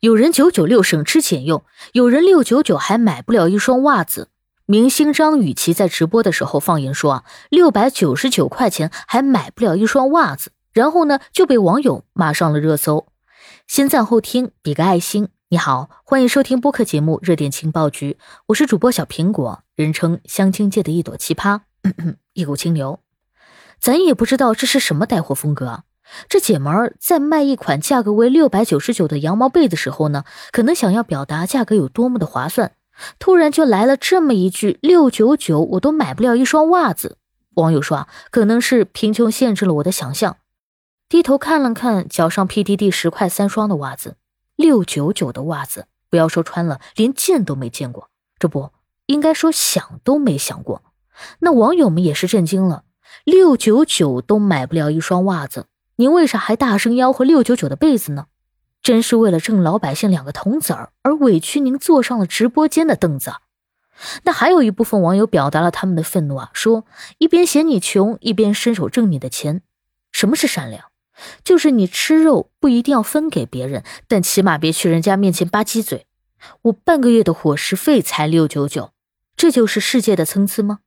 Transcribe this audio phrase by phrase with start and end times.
[0.00, 4.28] 有人九九六省吃俭用，有人六九九还买不了一双袜子。
[4.64, 13.08] 明星张雨绮在直播的时候放言说啊，六百九十九块钱还买不了一双袜子，然后呢就被网友骂上了热搜。
[13.66, 15.30] 先赞后听，比个爱心。
[15.48, 21.62] 你好，欢迎收听播客节目《热点情报局》，我是主播小苹果，人称相亲界的一朵奇葩，
[22.34, 23.00] 一股清流。
[23.80, 25.82] 咱也不知道这是什么带货风格！
[26.28, 32.72] 这姐们儿在卖一款价格为六百九十九的羊毛被的时候呢，可能想要表达价格有多么的划算。
[33.18, 37.16] 突然就来了这么一句六九九，我都买不了一双袜子。
[37.54, 40.36] 网友说啊，可能是贫穷限制了我的想象。
[41.08, 44.16] 低头看了看脚上 PDD 十块三双的袜子，
[44.56, 48.10] 六九九的袜子，不要说穿了，连见都没见过。
[48.38, 48.70] 这不
[49.06, 50.82] 应该说想都没想过。
[51.38, 52.84] 那网友们也是震惊了，
[53.24, 55.66] 六九九都买不了一双袜子，
[56.00, 58.26] 您为啥还大声吆喝六九九的被子呢？
[58.82, 63.32] 真是为了挣老百姓两个铜子儿而委屈您坐上了直播间的凳子。
[64.22, 66.84] 那还有一部分网友表达了他们的愤怒啊，说
[67.18, 69.62] 一边嫌你穷，一边伸手挣你的钱。
[70.12, 70.84] 什么是善良？
[71.42, 76.06] 就是你吃肉不一定要分给别人，但起码别去人家面前吧唧嘴。
[76.62, 78.92] 我半个月的伙食费才六九九，
[79.36, 80.78] 这就是世界的参差吗？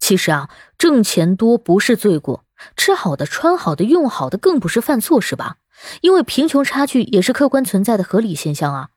[0.00, 2.44] 其实啊，挣钱多不是罪过，
[2.76, 5.56] 吃好的、穿好的、用好的更不是犯错，是吧？
[6.02, 8.88] 因为贫穷差距也是客观存在的合理现象啊，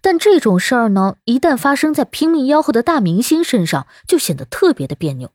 [0.00, 5.30] 但这种事儿呢，一旦发生在拼命吆喝的大明星身上，就显得特别的别扭。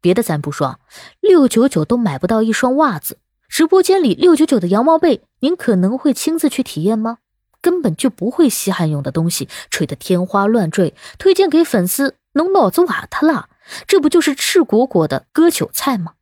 [0.00, 0.80] 别的咱不说，
[1.20, 7.18] 六九九都买不到一双袜子，直播间里六九九的羊毛被，您可能会亲自去体验吗？
[7.60, 13.48] 根本就不会稀罕用的东西，吹得天花乱坠，推荐给粉丝，弄脑子瓦特了，
[13.86, 16.12] 这不就是赤果果的割韭菜吗？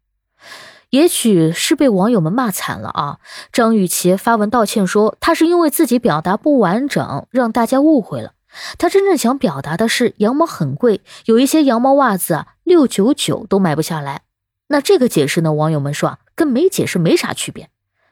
[0.90, 3.18] 也许是被网友们骂惨了啊！
[3.52, 8.32] 张雨绮发文道歉说，她是因为自己表达不完整，让大家误会了。
[8.78, 14.22] 她真正想表达的是，羊毛很贵，有一些羊毛袜子啊，六九九都买不下来。
[14.68, 15.52] 那这个解释呢？
[15.52, 17.68] 网友们说啊，跟没解释没啥区别。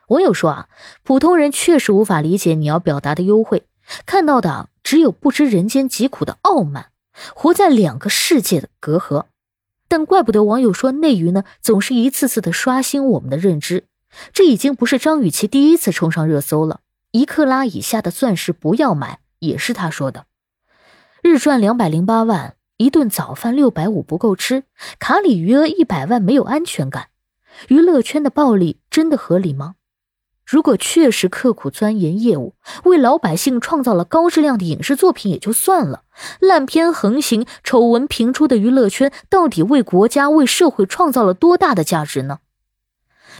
[0.08, 0.68] 网友说啊，
[1.02, 3.66] 普通人确实无法理解你要表达的优惠，
[4.04, 6.88] 看到的只有不知人间疾苦的傲慢，
[7.34, 9.24] 活在两个世界的隔阂。
[9.88, 13.84] 但怪不得网友说内娱呢，总是一次次的刷新我们的认知。
[14.32, 16.80] 这已经不是张雨绮第一次冲上热搜了。
[17.10, 20.26] 一克拉以下的钻石不要买，也是她说的。
[21.22, 24.64] 日赚两百零八万，一顿早饭六百五不够吃，
[24.98, 27.08] 卡里余额一百万没有安全感。
[27.68, 29.76] 娱乐圈的暴利真的合理吗？
[30.46, 36.02] 如果确实刻苦钻研业务，为老百姓创造了高质量的影视作品也就算了，
[36.38, 42.40] 烂片横行、丑闻频出的娱乐圈，到底为国家、为社会创造了多大的价值呢？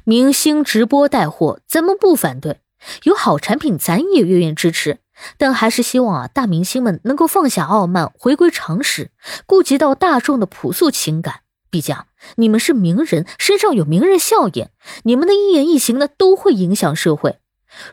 [0.05, 2.61] 明星直播带货，咱们不反对，
[3.05, 4.99] 有好产品咱也愿意支持，
[5.39, 9.11] 但还是希望啊，大明星们能够放下傲慢，回归常识，
[9.47, 11.41] 顾及到大众的朴素情感。
[11.75, 11.97] 毕竟，
[12.37, 14.69] 你们是名人，身上有名人效应，
[15.03, 17.41] 你们的一言一行呢都会影响社会。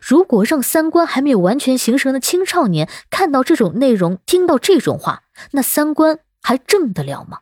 [0.00, 7.40] 如果让三观还没有完全形成的青少年看到这种内容，听到这种话，那三观还正得了吗？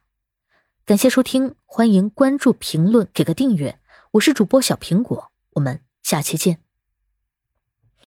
[0.87, 3.79] 感谢收听，欢迎关注、评论、给个订阅。
[4.13, 6.70] 我是主播小苹果，我们下期见。